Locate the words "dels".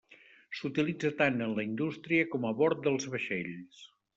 2.89-3.07